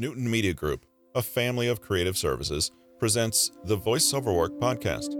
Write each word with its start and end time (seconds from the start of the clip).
Newton 0.00 0.30
Media 0.30 0.54
Group, 0.54 0.86
a 1.14 1.20
family 1.20 1.68
of 1.68 1.82
creative 1.82 2.16
services, 2.16 2.70
presents 2.98 3.52
the 3.64 3.76
Voiceover 3.76 4.34
Work 4.34 4.58
podcast. 4.58 5.14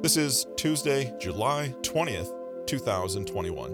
This 0.00 0.16
is 0.16 0.46
Tuesday, 0.56 1.12
July 1.20 1.74
20th, 1.82 2.32
2021. 2.66 3.70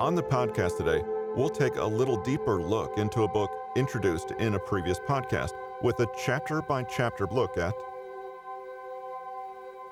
On 0.00 0.16
the 0.16 0.24
podcast 0.24 0.76
today, 0.76 1.04
we'll 1.36 1.48
take 1.48 1.76
a 1.76 1.84
little 1.84 2.20
deeper 2.24 2.60
look 2.60 2.98
into 2.98 3.22
a 3.22 3.28
book 3.28 3.52
introduced 3.76 4.32
in 4.40 4.56
a 4.56 4.58
previous 4.58 4.98
podcast 4.98 5.52
with 5.84 6.00
a 6.00 6.08
chapter 6.18 6.62
by 6.62 6.82
chapter 6.82 7.28
look 7.28 7.56
at 7.58 7.74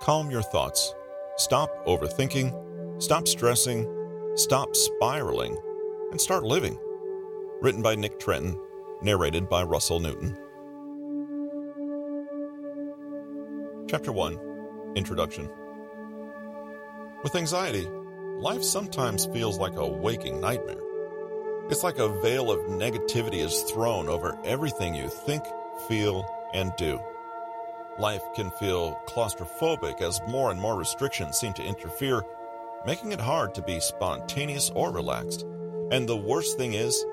Calm 0.00 0.28
your 0.28 0.42
thoughts. 0.42 0.92
Stop 1.36 1.86
overthinking. 1.86 3.00
Stop 3.00 3.28
stressing. 3.28 3.99
Stop 4.36 4.76
spiraling. 4.76 5.58
And 6.12 6.20
start 6.20 6.44
living. 6.44 6.78
Written 7.60 7.82
by 7.82 7.96
Nick 7.96 8.20
Trenton. 8.20 8.56
Narrated 9.02 9.48
by 9.48 9.64
Russell 9.64 9.98
Newton. 9.98 10.38
Chapter 13.88 14.12
1 14.12 14.38
Introduction 14.94 15.50
With 17.24 17.34
anxiety, 17.34 17.88
life 18.38 18.62
sometimes 18.62 19.26
feels 19.26 19.58
like 19.58 19.74
a 19.74 19.86
waking 19.86 20.40
nightmare. 20.40 20.80
It's 21.68 21.82
like 21.82 21.98
a 21.98 22.20
veil 22.20 22.52
of 22.52 22.60
negativity 22.66 23.44
is 23.44 23.62
thrown 23.62 24.08
over 24.08 24.38
everything 24.44 24.94
you 24.94 25.08
think, 25.08 25.42
feel, 25.88 26.24
and 26.54 26.72
do. 26.76 27.00
Life 27.98 28.22
can 28.36 28.52
feel 28.52 28.96
claustrophobic 29.08 30.00
as 30.00 30.20
more 30.28 30.52
and 30.52 30.60
more 30.60 30.76
restrictions 30.76 31.36
seem 31.36 31.52
to 31.54 31.64
interfere, 31.64 32.22
making 32.86 33.12
it 33.12 33.20
hard 33.20 33.54
to 33.54 33.62
be 33.62 33.80
spontaneous 33.80 34.70
or 34.74 34.90
relaxed. 34.90 35.46
And 35.90 36.08
the 36.08 36.16
worst 36.16 36.56
thing 36.56 36.74
is, 36.74 37.04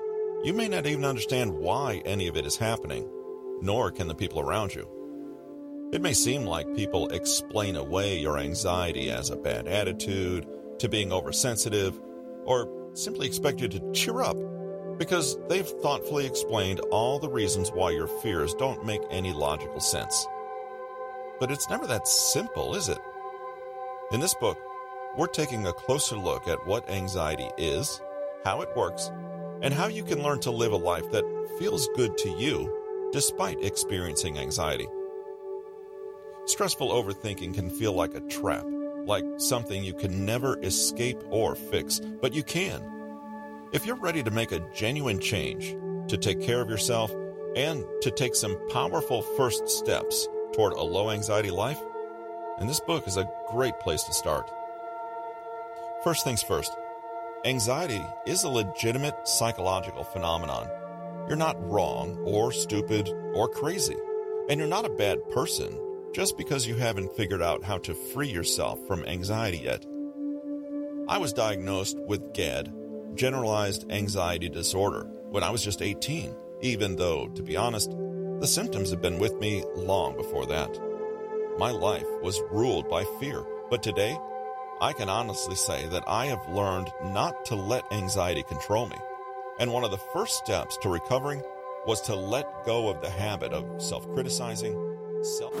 you 0.44 0.52
may 0.52 0.68
not 0.68 0.86
even 0.86 1.04
understand 1.04 1.52
why 1.52 2.02
any 2.04 2.28
of 2.28 2.36
it 2.36 2.46
is 2.46 2.56
happening, 2.56 3.08
nor 3.60 3.90
can 3.90 4.08
the 4.08 4.14
people 4.14 4.40
around 4.40 4.74
you. 4.74 4.88
It 5.92 6.02
may 6.02 6.12
seem 6.12 6.44
like 6.44 6.76
people 6.76 7.08
explain 7.08 7.76
away 7.76 8.18
your 8.18 8.38
anxiety 8.38 9.10
as 9.10 9.30
a 9.30 9.36
bad 9.36 9.66
attitude, 9.66 10.46
to 10.78 10.88
being 10.88 11.12
oversensitive, 11.12 12.00
or 12.44 12.90
simply 12.94 13.26
expect 13.26 13.60
you 13.60 13.68
to 13.68 13.92
cheer 13.92 14.22
up 14.22 14.36
because 14.98 15.38
they've 15.48 15.66
thoughtfully 15.66 16.26
explained 16.26 16.80
all 16.90 17.18
the 17.18 17.30
reasons 17.30 17.70
why 17.70 17.90
your 17.90 18.08
fears 18.08 18.54
don't 18.54 18.84
make 18.84 19.02
any 19.10 19.32
logical 19.32 19.80
sense. 19.80 20.26
But 21.38 21.52
it's 21.52 21.70
never 21.70 21.86
that 21.86 22.08
simple, 22.08 22.74
is 22.74 22.88
it? 22.88 22.98
In 24.10 24.20
this 24.20 24.34
book, 24.34 24.58
we're 25.16 25.26
taking 25.26 25.66
a 25.66 25.72
closer 25.72 26.16
look 26.16 26.46
at 26.46 26.66
what 26.66 26.88
anxiety 26.90 27.48
is, 27.56 28.00
how 28.44 28.60
it 28.60 28.68
works, 28.76 29.10
and 29.62 29.74
how 29.74 29.86
you 29.86 30.04
can 30.04 30.22
learn 30.22 30.40
to 30.40 30.50
live 30.50 30.72
a 30.72 30.76
life 30.76 31.10
that 31.10 31.24
feels 31.58 31.88
good 31.96 32.16
to 32.18 32.30
you 32.30 32.74
despite 33.12 33.62
experiencing 33.64 34.38
anxiety. 34.38 34.86
Stressful 36.44 36.88
overthinking 36.88 37.54
can 37.54 37.70
feel 37.70 37.92
like 37.92 38.14
a 38.14 38.20
trap, 38.20 38.64
like 39.04 39.24
something 39.38 39.82
you 39.82 39.94
can 39.94 40.24
never 40.24 40.58
escape 40.62 41.18
or 41.30 41.54
fix, 41.54 42.00
but 42.20 42.32
you 42.32 42.42
can. 42.42 42.82
If 43.72 43.86
you're 43.86 43.96
ready 43.96 44.22
to 44.22 44.30
make 44.30 44.52
a 44.52 44.66
genuine 44.72 45.20
change, 45.20 45.76
to 46.08 46.16
take 46.16 46.40
care 46.40 46.60
of 46.60 46.70
yourself, 46.70 47.14
and 47.56 47.84
to 48.02 48.10
take 48.10 48.34
some 48.34 48.58
powerful 48.70 49.22
first 49.22 49.68
steps 49.68 50.28
toward 50.52 50.72
a 50.74 50.82
low 50.82 51.10
anxiety 51.10 51.50
life, 51.50 51.80
and 52.58 52.68
this 52.68 52.80
book 52.80 53.06
is 53.06 53.16
a 53.16 53.30
great 53.50 53.78
place 53.80 54.02
to 54.04 54.12
start. 54.12 54.50
First 56.08 56.24
things 56.24 56.42
first, 56.42 56.74
anxiety 57.44 58.02
is 58.26 58.42
a 58.42 58.48
legitimate 58.48 59.28
psychological 59.28 60.04
phenomenon. 60.04 60.66
You're 61.28 61.36
not 61.36 61.62
wrong 61.70 62.16
or 62.24 62.50
stupid 62.50 63.10
or 63.34 63.46
crazy, 63.46 63.94
and 64.48 64.58
you're 64.58 64.70
not 64.70 64.86
a 64.86 64.88
bad 65.04 65.18
person 65.28 65.78
just 66.14 66.38
because 66.38 66.66
you 66.66 66.76
haven't 66.76 67.14
figured 67.14 67.42
out 67.42 67.62
how 67.62 67.76
to 67.80 67.92
free 67.92 68.28
yourself 68.28 68.78
from 68.86 69.04
anxiety 69.04 69.58
yet. 69.58 69.84
I 71.10 71.18
was 71.18 71.34
diagnosed 71.34 71.98
with 71.98 72.32
GAD, 72.32 72.72
generalized 73.14 73.92
anxiety 73.92 74.48
disorder, 74.48 75.10
when 75.28 75.42
I 75.42 75.50
was 75.50 75.62
just 75.62 75.82
18, 75.82 76.34
even 76.62 76.96
though, 76.96 77.28
to 77.34 77.42
be 77.42 77.54
honest, 77.54 77.90
the 78.40 78.46
symptoms 78.46 78.88
have 78.92 79.02
been 79.02 79.18
with 79.18 79.34
me 79.40 79.62
long 79.76 80.16
before 80.16 80.46
that. 80.46 80.70
My 81.58 81.70
life 81.70 82.06
was 82.22 82.40
ruled 82.50 82.88
by 82.88 83.04
fear, 83.20 83.44
but 83.68 83.82
today, 83.82 84.16
I 84.80 84.92
can 84.92 85.08
honestly 85.08 85.56
say 85.56 85.86
that 85.86 86.04
I 86.06 86.26
have 86.26 86.48
learned 86.48 86.92
not 87.02 87.44
to 87.46 87.56
let 87.56 87.92
anxiety 87.92 88.44
control 88.44 88.86
me. 88.86 88.96
And 89.58 89.72
one 89.72 89.82
of 89.82 89.90
the 89.90 89.98
first 89.98 90.34
steps 90.34 90.76
to 90.78 90.88
recovering 90.88 91.42
was 91.84 92.00
to 92.02 92.14
let 92.14 92.64
go 92.64 92.88
of 92.88 93.00
the 93.00 93.10
habit 93.10 93.52
of 93.52 93.82
self 93.82 94.08
criticizing, 94.14 94.74
self. 95.22 95.52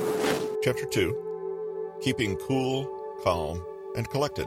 Chapter 0.62 0.86
2 0.86 1.98
Keeping 2.00 2.36
Cool, 2.36 2.86
Calm, 3.24 3.64
and 3.96 4.08
Collected. 4.08 4.46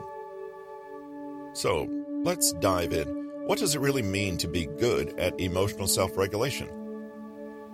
So, 1.51 1.89
let's 2.23 2.53
dive 2.53 2.93
in. 2.93 3.07
What 3.45 3.59
does 3.59 3.75
it 3.75 3.81
really 3.81 4.01
mean 4.01 4.37
to 4.37 4.47
be 4.47 4.67
good 4.67 5.19
at 5.19 5.37
emotional 5.37 5.87
self 5.87 6.15
regulation? 6.15 6.69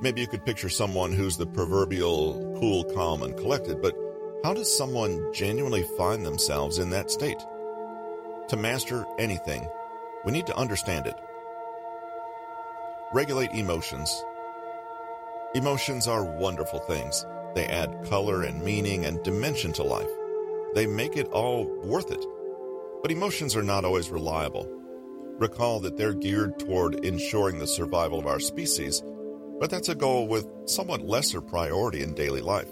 Maybe 0.01 0.21
you 0.21 0.27
could 0.27 0.45
picture 0.45 0.69
someone 0.69 1.11
who's 1.11 1.37
the 1.37 1.45
proverbial 1.45 2.57
cool, 2.59 2.85
calm, 2.85 3.21
and 3.21 3.37
collected, 3.37 3.83
but 3.83 3.95
how 4.47 4.53
does 4.53 4.77
someone 4.77 5.21
genuinely 5.33 5.83
find 5.97 6.25
themselves 6.25 6.79
in 6.79 6.89
that 6.89 7.11
state? 7.11 7.45
To 8.47 8.55
master 8.55 9.05
anything, 9.19 9.67
we 10.23 10.31
need 10.31 10.47
to 10.47 10.55
understand 10.55 11.05
it. 11.05 11.19
Regulate 13.11 13.51
emotions. 13.51 14.23
Emotions 15.53 16.07
are 16.07 16.23
wonderful 16.23 16.79
things. 16.79 17.25
They 17.55 17.65
add 17.65 18.05
color 18.09 18.43
and 18.43 18.63
meaning 18.63 19.03
and 19.03 19.21
dimension 19.21 19.73
to 19.73 19.83
life. 19.83 20.07
They 20.75 20.87
make 20.87 21.17
it 21.17 21.27
all 21.27 21.65
worth 21.83 22.09
it. 22.09 22.25
But 23.01 23.11
emotions 23.11 23.53
are 23.53 23.63
not 23.63 23.83
always 23.83 24.09
reliable. 24.09 24.65
Recall 25.39 25.81
that 25.81 25.97
they're 25.97 26.13
geared 26.13 26.57
toward 26.57 27.03
ensuring 27.03 27.59
the 27.59 27.67
survival 27.67 28.17
of 28.17 28.27
our 28.27 28.39
species 28.39 29.03
but 29.59 29.71
that's 29.71 29.89
a 29.89 29.95
goal 29.95 30.27
with 30.27 30.47
somewhat 30.65 31.01
lesser 31.01 31.41
priority 31.41 32.03
in 32.03 32.13
daily 32.13 32.41
life. 32.41 32.69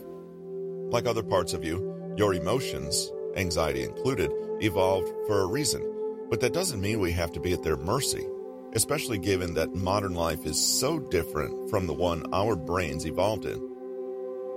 Like 0.90 1.06
other 1.06 1.24
parts 1.24 1.54
of 1.54 1.64
you, 1.64 2.14
your 2.18 2.34
emotions, 2.34 3.12
anxiety 3.36 3.84
included, 3.84 4.32
evolved 4.62 5.10
for 5.28 5.42
a 5.42 5.48
reason, 5.48 5.82
but 6.30 6.40
that 6.42 6.54
doesn't 6.54 6.82
mean 6.82 7.00
we 7.00 7.12
have 7.12 7.32
to 7.34 7.40
be 7.40 7.54
at 7.54 7.64
their 7.64 7.78
mercy, 7.78 8.26
especially 8.74 9.18
given 9.18 9.54
that 9.56 9.74
modern 9.74 10.14
life 10.14 10.46
is 10.46 10.80
so 10.80 11.00
different 11.00 11.70
from 11.70 11.88
the 11.88 11.94
one 11.94 12.24
our 12.34 12.56
brains 12.56 13.06
evolved 13.06 13.46
in. 13.46 13.62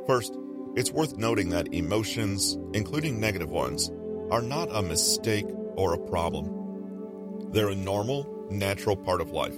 First, 0.07 0.37
it's 0.77 0.93
worth 0.93 1.17
noting 1.17 1.51
that 1.51 1.73
emotions, 1.75 2.57
including 2.73 3.19
negative 3.19 3.51
ones, 3.51 3.91
are 4.31 4.43
not 4.43 4.69
a 4.71 4.83
mistake 4.83 5.47
or 5.77 5.95
a 5.95 5.99
problem. 5.99 7.51
They're 7.51 7.71
a 7.71 7.75
normal, 7.75 8.47
natural 8.51 8.97
part 8.97 9.21
of 9.21 9.31
life, 9.31 9.57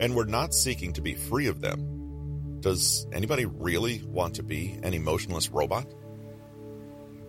and 0.00 0.14
we're 0.14 0.24
not 0.24 0.54
seeking 0.54 0.92
to 0.94 1.00
be 1.00 1.14
free 1.14 1.46
of 1.46 1.60
them. 1.60 2.58
Does 2.60 3.06
anybody 3.12 3.46
really 3.46 4.02
want 4.04 4.34
to 4.36 4.42
be 4.42 4.78
an 4.82 4.92
emotionless 4.94 5.48
robot? 5.50 5.86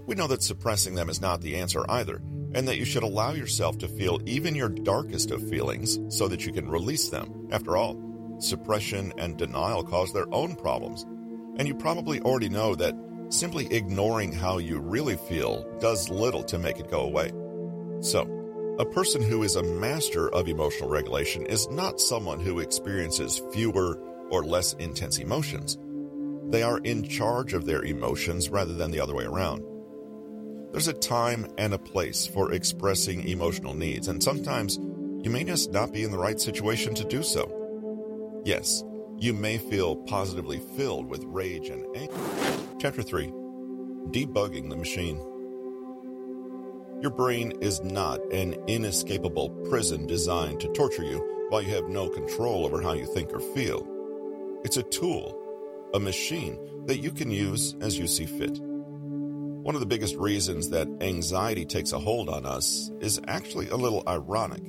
We 0.10 0.16
know 0.16 0.26
that 0.26 0.42
suppressing 0.42 0.96
them 0.96 1.08
is 1.08 1.22
not 1.22 1.40
the 1.40 1.58
answer 1.58 1.86
either, 1.88 2.16
and 2.56 2.68
that 2.68 2.80
you 2.80 2.84
should 2.84 3.04
allow 3.04 3.34
yourself 3.34 3.78
to 3.78 3.88
feel 3.88 4.20
even 4.26 4.56
your 4.56 4.68
darkest 4.68 5.30
of 5.30 5.48
feelings 5.48 6.00
so 6.10 6.28
that 6.30 6.48
you 6.48 6.52
can 6.52 6.68
release 6.68 7.10
them. 7.10 7.48
After 7.52 7.78
all, 7.78 7.96
suppression 8.40 9.14
and 9.20 9.38
denial 9.38 9.84
cause 9.84 10.12
their 10.12 10.26
own 10.34 10.56
problems, 10.56 11.04
and 11.60 11.68
you 11.68 11.76
probably 11.76 12.20
already 12.22 12.50
know 12.50 12.74
that 12.74 12.96
simply 13.30 13.72
ignoring 13.72 14.32
how 14.34 14.58
you 14.58 14.80
really 14.80 15.16
feel 15.16 15.64
does 15.80 16.10
little 16.10 16.42
to 16.46 16.58
make 16.58 16.80
it 16.80 16.90
go 16.90 17.02
away. 17.02 17.32
So, 18.02 18.76
a 18.80 18.86
person 18.86 19.22
who 19.22 19.44
is 19.44 19.58
a 19.58 19.62
master 19.62 20.28
of 20.34 20.48
emotional 20.48 20.90
regulation 20.90 21.46
is 21.46 21.70
not 21.70 22.02
someone 22.02 22.40
who 22.40 22.62
experiences 22.62 23.44
fewer 23.54 24.00
or 24.32 24.44
less 24.44 24.74
intense 24.74 25.20
emotions. 25.20 25.78
They 26.50 26.64
are 26.64 26.80
in 26.80 27.08
charge 27.08 27.54
of 27.54 27.68
their 27.68 27.84
emotions 27.84 28.50
rather 28.50 28.74
than 28.74 28.90
the 28.90 29.02
other 29.02 29.14
way 29.14 29.26
around. 29.26 29.69
There's 30.72 30.88
a 30.88 30.94
time 30.94 31.48
and 31.58 31.74
a 31.74 31.80
place 31.80 32.28
for 32.28 32.54
expressing 32.54 33.28
emotional 33.28 33.74
needs, 33.74 34.08
and 34.08 34.22
sometimes 34.22 34.78
you 34.78 35.32
may 35.32 35.44
just 35.44 35.72
not 35.72 35.92
be 35.92 36.04
in 36.04 36.12
the 36.12 36.18
right 36.18 36.40
situation 36.40 36.94
to 36.96 37.04
do 37.04 37.24
so. 37.24 38.42
Yes, 38.46 38.84
you 39.18 39.34
may 39.34 39.58
feel 39.58 39.96
positively 39.96 40.62
filled 40.78 41.10
with 41.10 41.24
rage 41.26 41.70
and 41.70 41.86
anger. 41.98 42.14
Chapter 42.80 43.02
3 43.02 43.34
Debugging 44.12 44.70
the 44.70 44.78
Machine. 44.78 45.18
Your 47.02 47.12
brain 47.12 47.54
is 47.62 47.82
not 47.82 48.20
an 48.32 48.54
inescapable 48.68 49.50
prison 49.70 50.06
designed 50.06 50.60
to 50.60 50.68
torture 50.74 51.04
you 51.04 51.48
while 51.50 51.64
you 51.64 51.74
have 51.74 51.90
no 51.90 52.10
control 52.10 52.66
over 52.66 52.80
how 52.80 52.94
you 52.94 53.06
think 53.14 53.34
or 53.34 53.40
feel. 53.40 53.88
It's 54.64 54.78
a 54.78 54.84
tool, 54.84 55.36
a 55.96 56.00
machine 56.00 56.86
that 56.86 57.00
you 57.00 57.12
can 57.12 57.32
use 57.32 57.76
as 57.82 57.98
you 57.98 58.06
see 58.06 58.28
fit. 58.28 58.60
One 59.70 59.76
of 59.76 59.82
the 59.82 59.86
biggest 59.86 60.16
reasons 60.16 60.72
that 60.72 60.88
anxiety 61.00 61.64
takes 61.64 61.92
a 61.92 62.00
hold 62.00 62.28
on 62.28 62.44
us 62.44 62.90
is 63.02 63.22
actually 63.28 63.70
a 63.70 63.76
little 63.76 64.02
ironic. 64.08 64.64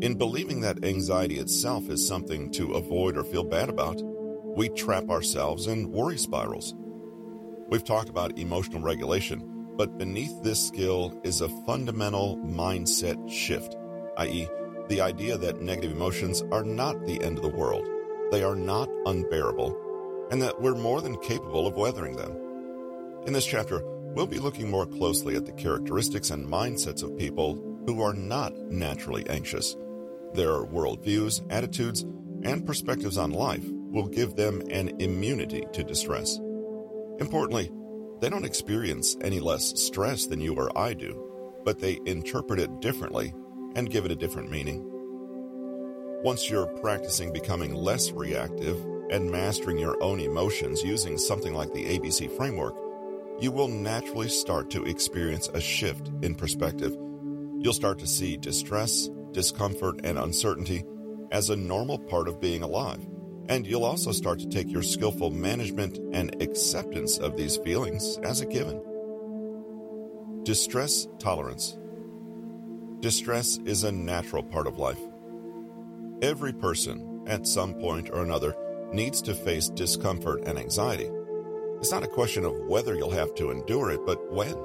In 0.00 0.14
believing 0.16 0.62
that 0.62 0.86
anxiety 0.86 1.38
itself 1.38 1.90
is 1.90 2.08
something 2.08 2.50
to 2.52 2.72
avoid 2.72 3.18
or 3.18 3.24
feel 3.24 3.44
bad 3.44 3.68
about, 3.68 4.00
we 4.56 4.70
trap 4.70 5.10
ourselves 5.10 5.66
in 5.66 5.92
worry 5.92 6.16
spirals. 6.16 6.74
We've 7.68 7.84
talked 7.84 8.08
about 8.08 8.38
emotional 8.38 8.80
regulation, 8.80 9.74
but 9.76 9.98
beneath 9.98 10.42
this 10.42 10.66
skill 10.66 11.20
is 11.22 11.42
a 11.42 11.50
fundamental 11.66 12.38
mindset 12.38 13.30
shift, 13.30 13.76
i.e., 14.16 14.48
the 14.88 15.02
idea 15.02 15.36
that 15.36 15.60
negative 15.60 15.92
emotions 15.92 16.42
are 16.50 16.64
not 16.64 17.04
the 17.04 17.22
end 17.22 17.36
of 17.36 17.42
the 17.42 17.54
world, 17.54 17.86
they 18.30 18.42
are 18.42 18.56
not 18.56 18.88
unbearable, 19.04 19.76
and 20.30 20.40
that 20.40 20.58
we're 20.58 20.74
more 20.74 21.02
than 21.02 21.18
capable 21.18 21.66
of 21.66 21.76
weathering 21.76 22.16
them. 22.16 22.34
In 23.26 23.34
this 23.34 23.46
chapter, 23.46 23.84
we'll 24.14 24.26
be 24.26 24.38
looking 24.38 24.70
more 24.70 24.86
closely 24.86 25.36
at 25.36 25.46
the 25.46 25.52
characteristics 25.52 26.30
and 26.30 26.46
mindsets 26.46 27.02
of 27.02 27.16
people 27.16 27.82
who 27.86 28.02
are 28.02 28.14
not 28.14 28.56
naturally 28.70 29.28
anxious 29.28 29.76
their 30.34 30.64
worldviews, 30.64 31.44
attitudes, 31.50 32.06
and 32.42 32.66
perspectives 32.66 33.18
on 33.18 33.30
life 33.32 33.64
will 33.68 34.06
give 34.06 34.34
them 34.34 34.62
an 34.70 35.00
immunity 35.00 35.64
to 35.72 35.84
distress. 35.84 36.38
Importantly, 37.18 37.70
they 38.20 38.30
don't 38.30 38.44
experience 38.44 39.16
any 39.20 39.40
less 39.40 39.78
stress 39.78 40.26
than 40.26 40.40
you 40.40 40.54
or 40.54 40.76
I 40.76 40.94
do, 40.94 41.60
but 41.64 41.80
they 41.80 42.00
interpret 42.06 42.60
it 42.60 42.80
differently 42.80 43.34
and 43.76 43.90
give 43.90 44.04
it 44.04 44.10
a 44.10 44.16
different 44.16 44.50
meaning. 44.50 44.88
Once 46.22 46.48
you're 46.48 46.66
practicing 46.80 47.32
becoming 47.32 47.74
less 47.74 48.12
reactive 48.12 48.80
and 49.10 49.30
mastering 49.30 49.76
your 49.76 50.02
own 50.02 50.20
emotions 50.20 50.82
using 50.82 51.18
something 51.18 51.52
like 51.52 51.72
the 51.74 51.84
ABC 51.84 52.34
framework, 52.36 52.76
you 53.42 53.50
will 53.50 53.66
naturally 53.66 54.28
start 54.28 54.70
to 54.70 54.84
experience 54.84 55.48
a 55.48 55.60
shift 55.60 56.12
in 56.22 56.32
perspective. 56.32 56.92
You'll 57.58 57.72
start 57.72 57.98
to 57.98 58.06
see 58.06 58.36
distress, 58.36 59.10
discomfort, 59.32 60.00
and 60.04 60.16
uncertainty 60.16 60.84
as 61.32 61.50
a 61.50 61.56
normal 61.56 61.98
part 61.98 62.28
of 62.28 62.40
being 62.40 62.62
alive. 62.62 63.04
And 63.48 63.66
you'll 63.66 63.84
also 63.84 64.12
start 64.12 64.38
to 64.38 64.48
take 64.48 64.70
your 64.70 64.84
skillful 64.84 65.30
management 65.30 65.98
and 66.12 66.40
acceptance 66.40 67.18
of 67.18 67.36
these 67.36 67.56
feelings 67.56 68.16
as 68.22 68.40
a 68.40 68.46
given. 68.46 68.80
Distress 70.44 71.08
tolerance. 71.18 71.76
Distress 73.00 73.58
is 73.64 73.82
a 73.82 73.90
natural 73.90 74.44
part 74.44 74.68
of 74.68 74.78
life. 74.78 75.00
Every 76.22 76.52
person, 76.52 77.24
at 77.26 77.48
some 77.48 77.74
point 77.74 78.08
or 78.12 78.22
another, 78.22 78.54
needs 78.92 79.20
to 79.22 79.34
face 79.34 79.68
discomfort 79.68 80.44
and 80.46 80.56
anxiety. 80.56 81.10
It's 81.82 81.92
not 81.92 82.04
a 82.04 82.08
question 82.08 82.46
of 82.46 82.56
whether 82.56 82.94
you'll 82.94 83.10
have 83.10 83.34
to 83.34 83.50
endure 83.50 83.90
it, 83.90 84.06
but 84.06 84.32
when. 84.32 84.56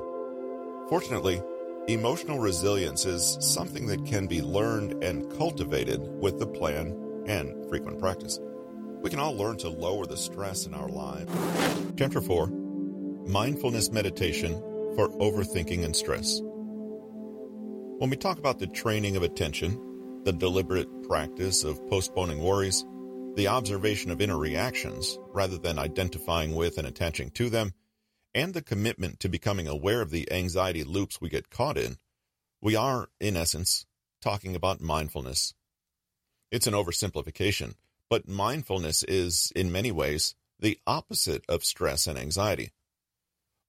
Fortunately, 0.87 1.41
Emotional 1.87 2.37
resilience 2.37 3.05
is 3.05 3.37
something 3.39 3.87
that 3.87 4.05
can 4.05 4.27
be 4.27 4.41
learned 4.41 5.01
and 5.01 5.31
cultivated 5.37 6.01
with 6.19 6.37
the 6.37 6.45
plan 6.45 6.87
and 7.27 7.69
frequent 7.69 7.97
practice. 7.97 8.41
We 9.01 9.09
can 9.09 9.19
all 9.19 9.37
learn 9.37 9.55
to 9.59 9.69
lower 9.69 10.05
the 10.05 10.17
stress 10.17 10.65
in 10.65 10.73
our 10.73 10.89
lives. 10.89 11.31
Chapter 11.97 12.19
4 12.19 12.47
Mindfulness 13.25 13.89
Meditation 13.89 14.55
for 14.97 15.07
Overthinking 15.11 15.85
and 15.85 15.95
Stress. 15.95 16.41
When 17.99 18.09
we 18.09 18.17
talk 18.17 18.37
about 18.37 18.59
the 18.59 18.67
training 18.67 19.15
of 19.15 19.23
attention, 19.23 20.21
the 20.25 20.33
deliberate 20.33 21.07
practice 21.07 21.63
of 21.63 21.87
postponing 21.87 22.43
worries, 22.43 22.83
the 23.37 23.47
observation 23.47 24.09
of 24.09 24.19
inner 24.19 24.35
reactions 24.35 25.19
rather 25.31 25.59
than 25.59 25.77
identifying 25.77 26.55
with 26.55 26.79
and 26.79 26.87
attaching 26.87 27.29
to 27.29 27.51
them, 27.51 27.71
and 28.33 28.55
the 28.55 28.63
commitment 28.63 29.19
to 29.19 29.29
becoming 29.29 29.67
aware 29.67 30.01
of 30.01 30.09
the 30.09 30.29
anxiety 30.31 30.83
loops 30.83 31.21
we 31.21 31.29
get 31.29 31.51
caught 31.51 31.77
in, 31.77 31.97
we 32.63 32.75
are, 32.75 33.09
in 33.19 33.37
essence, 33.37 33.85
talking 34.23 34.55
about 34.55 34.81
mindfulness. 34.81 35.53
It's 36.51 36.65
an 36.65 36.73
oversimplification, 36.73 37.75
but 38.09 38.27
mindfulness 38.27 39.03
is, 39.03 39.51
in 39.55 39.71
many 39.71 39.91
ways, 39.91 40.33
the 40.59 40.79
opposite 40.87 41.43
of 41.47 41.63
stress 41.63 42.07
and 42.07 42.17
anxiety. 42.17 42.71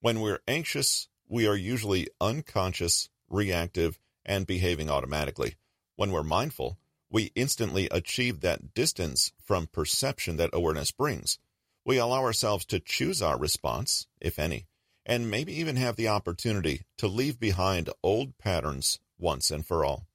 When 0.01 0.19
we're 0.19 0.41
anxious, 0.47 1.09
we 1.27 1.45
are 1.45 1.55
usually 1.55 2.07
unconscious, 2.19 3.09
reactive, 3.29 3.99
and 4.25 4.47
behaving 4.47 4.89
automatically. 4.89 5.57
When 5.95 6.11
we're 6.11 6.23
mindful, 6.23 6.79
we 7.11 7.31
instantly 7.35 7.87
achieve 7.91 8.41
that 8.41 8.73
distance 8.73 9.31
from 9.43 9.67
perception 9.67 10.37
that 10.37 10.51
awareness 10.53 10.91
brings. 10.91 11.39
We 11.85 11.97
allow 11.97 12.21
ourselves 12.21 12.65
to 12.65 12.79
choose 12.79 13.21
our 13.21 13.37
response, 13.37 14.05
if 14.21 14.37
any, 14.37 14.67
and 15.05 15.31
maybe 15.31 15.53
even 15.53 15.75
have 15.77 15.95
the 15.95 16.07
opportunity 16.07 16.83
to 16.97 17.07
leave 17.07 17.39
behind 17.39 17.89
old 18.03 18.37
patterns 18.37 18.99
once 19.17 19.49
and 19.49 19.65
for 19.65 19.83
all. 19.83 20.05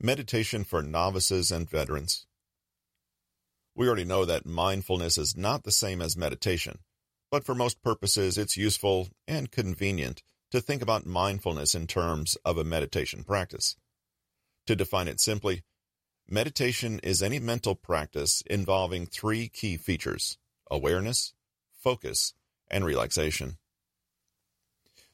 Meditation 0.00 0.64
for 0.64 0.80
novices 0.80 1.50
and 1.50 1.68
veterans. 1.68 2.26
We 3.74 3.86
already 3.86 4.04
know 4.04 4.24
that 4.24 4.46
mindfulness 4.46 5.18
is 5.18 5.36
not 5.36 5.64
the 5.64 5.70
same 5.70 6.00
as 6.00 6.16
meditation, 6.16 6.78
but 7.30 7.44
for 7.44 7.54
most 7.54 7.82
purposes 7.82 8.38
it's 8.38 8.56
useful 8.56 9.08
and 9.26 9.50
convenient 9.50 10.22
to 10.50 10.60
think 10.60 10.80
about 10.80 11.04
mindfulness 11.04 11.74
in 11.74 11.86
terms 11.86 12.36
of 12.44 12.56
a 12.56 12.64
meditation 12.64 13.22
practice. 13.22 13.76
To 14.68 14.76
define 14.76 15.08
it 15.08 15.18
simply, 15.18 15.62
Meditation 16.28 17.00
is 17.02 17.22
any 17.22 17.38
mental 17.38 17.74
practice 17.74 18.42
involving 18.42 19.06
three 19.06 19.48
key 19.48 19.78
features 19.78 20.36
awareness, 20.70 21.32
focus, 21.72 22.34
and 22.70 22.84
relaxation. 22.84 23.56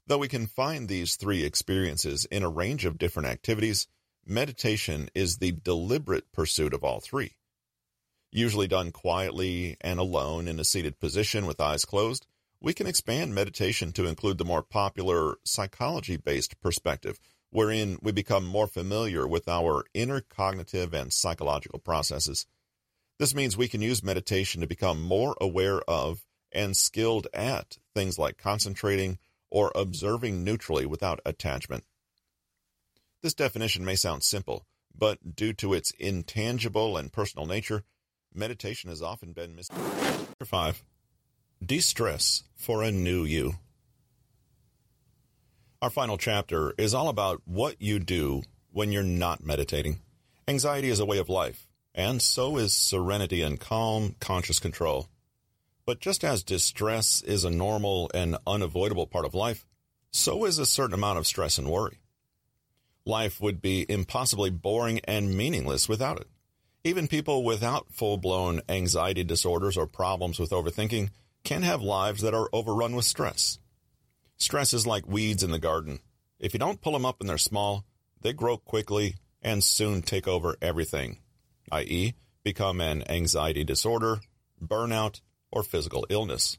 Though 0.08 0.18
we 0.18 0.26
can 0.26 0.48
find 0.48 0.88
these 0.88 1.14
three 1.14 1.44
experiences 1.44 2.24
in 2.32 2.42
a 2.42 2.48
range 2.48 2.84
of 2.84 2.98
different 2.98 3.28
activities, 3.28 3.86
meditation 4.26 5.08
is 5.14 5.36
the 5.36 5.52
deliberate 5.52 6.32
pursuit 6.32 6.74
of 6.74 6.82
all 6.82 6.98
three. 6.98 7.36
Usually 8.32 8.66
done 8.66 8.90
quietly 8.90 9.76
and 9.80 10.00
alone 10.00 10.48
in 10.48 10.58
a 10.58 10.64
seated 10.64 10.98
position 10.98 11.46
with 11.46 11.60
eyes 11.60 11.84
closed, 11.84 12.26
we 12.60 12.74
can 12.74 12.88
expand 12.88 13.32
meditation 13.32 13.92
to 13.92 14.06
include 14.06 14.38
the 14.38 14.44
more 14.44 14.64
popular 14.64 15.36
psychology 15.44 16.16
based 16.16 16.60
perspective 16.60 17.20
wherein 17.54 17.96
we 18.02 18.10
become 18.10 18.44
more 18.44 18.66
familiar 18.66 19.28
with 19.28 19.46
our 19.46 19.84
inner 19.94 20.20
cognitive 20.20 20.92
and 20.92 21.12
psychological 21.12 21.78
processes. 21.78 22.46
This 23.20 23.32
means 23.32 23.56
we 23.56 23.68
can 23.68 23.80
use 23.80 24.02
meditation 24.02 24.60
to 24.60 24.66
become 24.66 25.00
more 25.00 25.36
aware 25.40 25.80
of 25.86 26.24
and 26.50 26.76
skilled 26.76 27.28
at 27.32 27.78
things 27.94 28.18
like 28.18 28.38
concentrating 28.38 29.18
or 29.52 29.70
observing 29.76 30.42
neutrally 30.42 30.84
without 30.84 31.20
attachment. 31.24 31.84
This 33.22 33.34
definition 33.34 33.84
may 33.84 33.94
sound 33.94 34.24
simple, 34.24 34.66
but 34.92 35.36
due 35.36 35.52
to 35.52 35.74
its 35.74 35.92
intangible 35.92 36.96
and 36.96 37.12
personal 37.12 37.46
nature, 37.46 37.84
meditation 38.34 38.90
has 38.90 39.00
often 39.00 39.32
been 39.32 39.54
mis. 39.54 39.70
5. 40.44 40.82
De-stress 41.64 42.42
for 42.56 42.82
a 42.82 42.90
new 42.90 43.22
you. 43.24 43.54
Our 45.84 45.90
final 45.90 46.16
chapter 46.16 46.72
is 46.78 46.94
all 46.94 47.10
about 47.10 47.42
what 47.44 47.76
you 47.78 47.98
do 47.98 48.42
when 48.72 48.90
you're 48.90 49.02
not 49.02 49.44
meditating. 49.44 50.00
Anxiety 50.48 50.88
is 50.88 50.98
a 50.98 51.04
way 51.04 51.18
of 51.18 51.28
life, 51.28 51.68
and 51.94 52.22
so 52.22 52.56
is 52.56 52.72
serenity 52.72 53.42
and 53.42 53.60
calm, 53.60 54.16
conscious 54.18 54.58
control. 54.58 55.08
But 55.84 56.00
just 56.00 56.24
as 56.24 56.42
distress 56.42 57.20
is 57.20 57.44
a 57.44 57.50
normal 57.50 58.10
and 58.14 58.38
unavoidable 58.46 59.06
part 59.06 59.26
of 59.26 59.34
life, 59.34 59.66
so 60.10 60.46
is 60.46 60.58
a 60.58 60.64
certain 60.64 60.94
amount 60.94 61.18
of 61.18 61.26
stress 61.26 61.58
and 61.58 61.68
worry. 61.68 61.98
Life 63.04 63.38
would 63.42 63.60
be 63.60 63.84
impossibly 63.86 64.48
boring 64.48 65.00
and 65.00 65.36
meaningless 65.36 65.86
without 65.86 66.18
it. 66.18 66.28
Even 66.82 67.08
people 67.08 67.44
without 67.44 67.92
full 67.92 68.16
blown 68.16 68.62
anxiety 68.70 69.22
disorders 69.22 69.76
or 69.76 69.86
problems 69.86 70.38
with 70.38 70.48
overthinking 70.48 71.10
can 71.44 71.60
have 71.60 71.82
lives 71.82 72.22
that 72.22 72.32
are 72.32 72.48
overrun 72.54 72.96
with 72.96 73.04
stress. 73.04 73.58
Stress 74.36 74.74
is 74.74 74.86
like 74.86 75.06
weeds 75.06 75.42
in 75.42 75.52
the 75.52 75.58
garden. 75.58 76.00
If 76.38 76.52
you 76.52 76.58
don't 76.58 76.80
pull 76.80 76.92
them 76.92 77.06
up 77.06 77.20
when 77.20 77.28
they're 77.28 77.38
small, 77.38 77.84
they 78.20 78.32
grow 78.32 78.56
quickly 78.56 79.16
and 79.42 79.62
soon 79.62 80.02
take 80.02 80.26
over 80.26 80.56
everything, 80.60 81.18
i.e., 81.70 82.14
become 82.42 82.80
an 82.80 83.08
anxiety 83.08 83.64
disorder, 83.64 84.20
burnout, 84.62 85.20
or 85.52 85.62
physical 85.62 86.06
illness. 86.08 86.58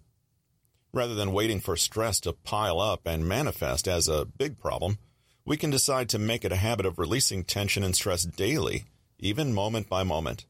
Rather 0.93 1.15
than 1.15 1.33
waiting 1.33 1.59
for 1.59 1.75
stress 1.75 2.19
to 2.21 2.33
pile 2.33 2.79
up 2.79 3.05
and 3.05 3.27
manifest 3.27 3.87
as 3.87 4.07
a 4.07 4.25
big 4.25 4.57
problem, 4.57 4.97
we 5.43 5.57
can 5.57 5.69
decide 5.69 6.07
to 6.09 6.17
make 6.19 6.45
it 6.45 6.51
a 6.51 6.57
habit 6.57 6.85
of 6.85 6.97
releasing 6.97 7.43
tension 7.43 7.83
and 7.83 7.95
stress 7.95 8.23
daily, 8.23 8.85
even 9.19 9.53
moment 9.53 9.89
by 9.89 10.03
moment. 10.03 10.45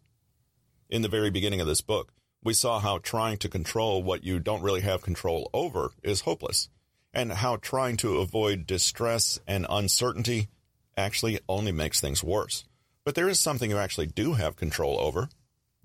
In 0.89 1.01
the 1.01 1.09
very 1.09 1.31
beginning 1.31 1.61
of 1.61 1.67
this 1.67 1.81
book, 1.81 2.13
we 2.43 2.53
saw 2.53 2.79
how 2.79 2.99
trying 2.99 3.37
to 3.39 3.49
control 3.49 4.03
what 4.03 4.23
you 4.23 4.39
don't 4.39 4.61
really 4.61 4.81
have 4.81 5.01
control 5.01 5.49
over 5.53 5.91
is 6.03 6.21
hopeless 6.21 6.69
and 7.15 7.31
how 7.31 7.55
trying 7.55 7.95
to 7.97 8.17
avoid 8.17 8.67
distress 8.67 9.39
and 9.47 9.65
uncertainty 9.69 10.49
actually 10.97 11.39
only 11.47 11.71
makes 11.71 12.01
things 12.01 12.23
worse. 12.23 12.65
But 13.05 13.15
there 13.15 13.29
is 13.29 13.39
something 13.39 13.69
you 13.69 13.77
actually 13.77 14.07
do 14.07 14.33
have 14.33 14.57
control 14.57 14.99
over 14.99 15.29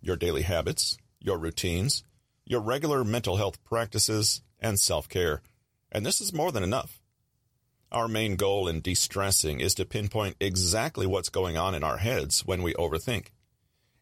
your 0.03 0.17
daily 0.17 0.43
habits, 0.43 0.99
your 1.21 1.39
routines, 1.39 2.03
your 2.45 2.61
regular 2.61 3.05
mental 3.05 3.37
health 3.37 3.63
practices, 3.65 4.43
and 4.59 4.79
self 4.79 5.09
care. 5.09 5.41
And 5.93 6.05
this 6.05 6.21
is 6.21 6.33
more 6.33 6.51
than 6.51 6.65
enough. 6.65 7.01
Our 7.93 8.09
main 8.09 8.37
goal 8.37 8.69
in 8.69 8.81
de 8.81 8.95
stressing 8.95 9.61
is 9.61 9.75
to 9.77 9.85
pinpoint 9.85 10.37
exactly 10.41 11.07
what's 11.07 11.29
going 11.29 11.57
on 11.57 11.75
in 11.75 11.85
our 11.85 11.99
heads 11.99 12.45
when 12.47 12.63
we 12.63 12.75
overthink. 12.75 13.29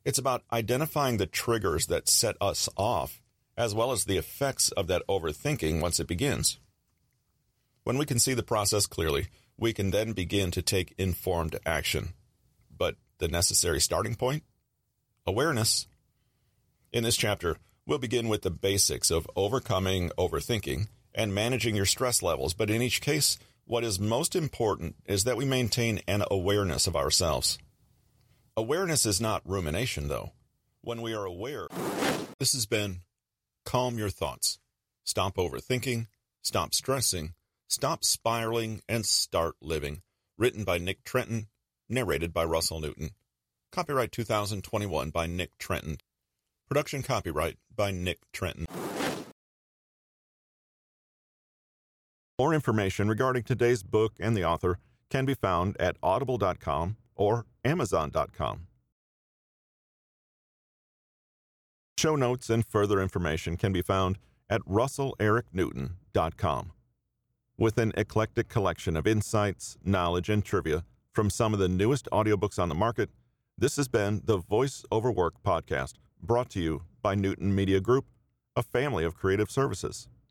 It's 0.05 0.19
about 0.19 0.45
identifying 0.53 1.17
the 1.17 1.27
triggers 1.27 1.87
that 1.87 2.09
set 2.09 2.37
us 2.41 2.69
off, 2.77 3.21
as 3.57 3.75
well 3.75 3.93
as 3.93 4.05
the 4.05 4.17
effects 4.17 4.71
of 4.73 4.87
that 4.87 5.03
overthinking 5.09 5.81
once 5.81 6.01
it 6.01 6.07
begins. 6.07 6.59
When 7.88 7.97
we 7.97 8.04
can 8.04 8.18
see 8.18 8.35
the 8.35 8.42
process 8.42 8.85
clearly, 8.85 9.28
we 9.57 9.73
can 9.73 9.92
then 9.92 10.12
begin 10.12 10.50
to 10.50 10.61
take 10.61 10.95
informed 10.99 11.59
action. 11.64 12.11
But 12.71 12.97
the 13.16 13.28
necessary 13.28 13.80
starting 13.80 14.14
point? 14.14 14.42
Awareness. 15.26 15.87
In 16.92 17.02
this 17.02 17.16
chapter, 17.16 17.57
we'll 17.87 17.97
begin 17.97 18.28
with 18.28 18.42
the 18.42 18.50
basics 18.50 19.11
of 19.11 19.26
overcoming 19.37 20.11
overthinking 20.18 20.88
and 21.14 21.35
managing 21.35 21.75
your 21.75 21.87
stress 21.87 22.23
levels, 22.23 22.52
but 22.52 22.68
in 22.68 22.83
each 22.83 23.00
case, 23.00 23.38
what 23.64 23.85
is 23.85 23.99
most 23.99 24.37
important 24.37 24.97
is 25.07 25.25
that 25.25 25.38
we 25.38 25.47
maintain 25.47 26.02
an 26.07 26.25
awareness 26.30 26.87
of 26.87 26.95
ourselves. 26.95 27.57
Awareness 28.54 29.07
is 29.07 29.18
not 29.18 29.40
rumination, 29.49 30.09
though. 30.09 30.33
When 30.83 31.00
we 31.00 31.14
are 31.14 31.25
aware, 31.25 31.68
this 32.38 32.52
has 32.52 32.66
been 32.66 33.00
Calm 33.64 33.97
Your 33.97 34.11
Thoughts. 34.11 34.59
Stop 35.04 35.37
overthinking, 35.37 36.09
stop 36.42 36.75
stressing, 36.75 37.33
stop 37.69 38.03
spiraling, 38.03 38.83
and 38.89 39.07
start 39.07 39.55
living. 39.61 40.03
Written 40.37 40.65
by 40.65 40.79
Nick 40.79 41.05
Trenton, 41.05 41.49
narrated 41.89 42.33
by 42.33 42.45
Russell 42.45 42.81
Newton. 42.81 43.11
Copyright 43.71 44.13
2021 44.13 45.11
by 45.11 45.27
Nick 45.27 45.57
Trenton. 45.59 45.99
Production 46.69 47.03
copyright 47.03 47.59
by 47.75 47.91
Nick 47.91 48.21
Trenton. 48.33 48.67
More 52.39 52.55
information 52.55 53.09
regarding 53.09 53.43
today's 53.43 53.83
book 53.83 54.15
and 54.21 54.37
the 54.37 54.45
author 54.45 54.79
can 55.11 55.25
be 55.25 55.35
found 55.35 55.77
at 55.81 55.97
audible.com 56.03 56.97
or 57.17 57.47
amazon.com. 57.65 58.69
Show 61.99 62.15
notes 62.15 62.49
and 62.49 62.65
further 62.65 63.03
information 63.03 63.57
can 63.57 63.73
be 63.73 63.83
found 63.83 64.19
at 64.49 64.61
russellericnewton.com. 64.63 66.73
With 67.61 67.77
an 67.77 67.91
eclectic 67.97 68.49
collection 68.49 68.97
of 68.97 69.05
insights, 69.05 69.77
knowledge, 69.83 70.29
and 70.29 70.45
trivia 70.45 70.85
from 71.11 71.29
some 71.29 71.53
of 71.53 71.59
the 71.59 71.69
newest 71.69 72.09
audiobooks 72.12 72.57
on 72.57 72.69
the 72.69 72.75
market, 72.77 73.11
this 73.59 73.75
has 73.79 73.88
been 73.88 74.23
the 74.25 74.37
Voice 74.37 74.85
Over 74.93 75.11
Work 75.11 75.43
podcast, 75.45 75.95
brought 76.23 76.50
to 76.50 76.61
you 76.61 76.83
by 77.03 77.17
Newton 77.17 77.53
Media 77.53 77.81
Group, 77.81 78.05
a 78.55 78.62
family 78.62 79.03
of 79.03 79.17
creative 79.17 79.50
services. 79.50 80.07